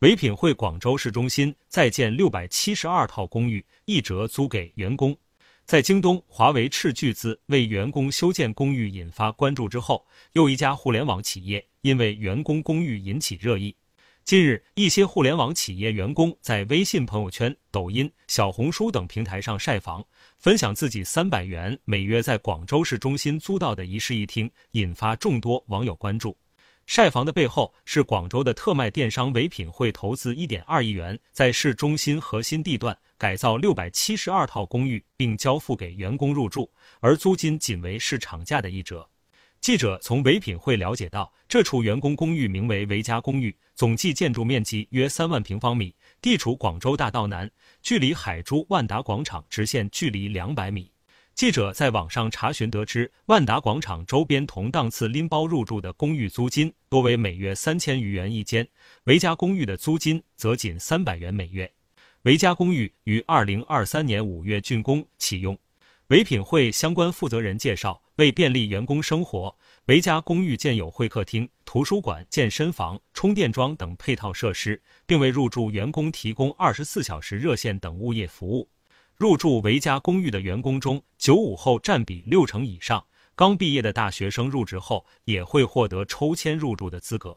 [0.00, 5.14] 唯品会广州市中心在建六百七十二套公寓，一折租给员工。
[5.66, 13.76] 在京东，华为斥巨资为员工修建公寓引发关注之后，又一家互联网企业因为员工公寓引起热议。
[14.24, 20.02] 近日，一些互联网企业员工在微信朋友圈、抖音、小红书等平台上晒房，
[20.38, 26.34] 分享自己三百元每月在广州市中心租到的一室一厅，引发众多网友关注。
[26.90, 39.08] 晒房的背后是广州的特卖电商唯品会投资一点二亿元，在市中心核心地段改造六百七十二套公寓，并交付给员工入住，而租金仅为市场价的一折。
[39.60, 47.48] 记者从唯品会了解到，这处员工公寓名为唯家公寓，总计建筑面积约三万平方米，地处广州大道南，
[47.80, 50.90] 距离海珠万达广场直线距离两百米。
[51.40, 58.68] 记者在网上查询得知，万达广场周边同档次拎包入住的公寓租金多为每月三千余元一间，
[59.04, 61.72] 维家公寓的租金则仅三百元每月。
[62.24, 65.58] 维家公寓于二零二三年五月竣工启用。
[66.08, 78.68] 唯品会相关负责人介绍，为便利员工生活，维家公寓建有会客厅、图书馆、健身房、充电桩等配套设施，并为入住员工提供二十四小时热线等物业服务。
[79.20, 83.04] 入住维家公寓的员工中，九五后占比六成以上。
[83.34, 87.36] 刚毕业的大学生入职后，也会获得抽签入住的资格。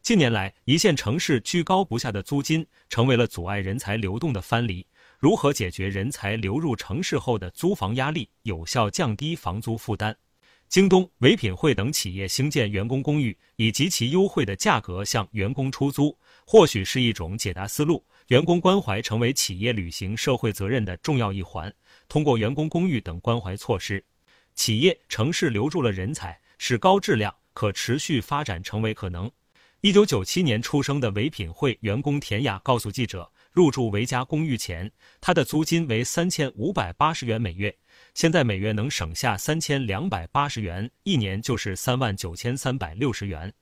[0.00, 4.86] 近年来，一线城市居高不下的租金，成为了阻碍人才流动的藩篱。
[5.18, 10.16] 如何解决人才流入城市后的租房压力，有效降低房租负担？
[10.74, 18.04] 京东、唯品会等企业兴建员工公寓，以极其优惠的价格向员工出租，或许是一种解答思路。
[18.26, 21.72] 员工关怀成为企业履行社会责任的重要一环。
[22.08, 24.04] 通过员工公寓等关怀措施，
[24.56, 29.30] 企业、城市留住了人才，使高质量、可持续发展成为可能。
[29.80, 37.72] 一九九七年出生的唯品会员工田雅告诉记者，入住维家公寓前，他的租金为三千五百八十元每月，
[38.12, 43.54] 现在每月能省下三千两百八十元，一年就是三万九千三百六十元，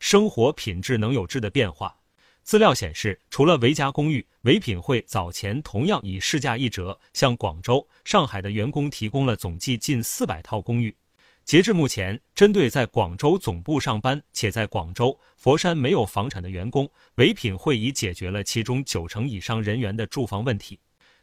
[0.00, 1.96] 生活品质能有质的变化。
[2.42, 10.92] 资料显示，除了维家公寓，唯品会早前同样以市价一折向广州、上海的员工提供了总计近四百套公寓。
[11.46, 20.76] 截至目前，针对在广州总部上班且在广州、佛山没有房产的员工，唯品会已解决了其中九成以上人员的住房问题。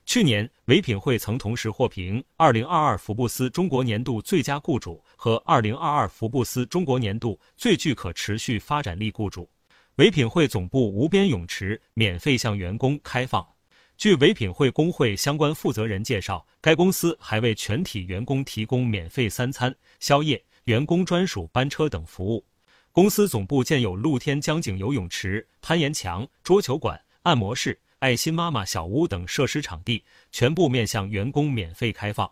[0.06, 9.50] 去年，唯品会曾同时获评二零二二福布斯中国年度最佳雇主和二零二二福布斯中国年度最具可持续发展力雇主。
[9.98, 13.46] 唯品会总部无边泳池免费向员工开放。
[13.98, 22.46] 据唯品会工会相关负责人介绍，该公司还为全体员工提供免费三餐、宵夜、员工专属班车等服务。
[22.92, 32.30] 公司总部建有露天江景游泳池、攀岩墙、桌球馆、按摩室、爱心妈妈小屋等设施场地，全部面向员工免费开放。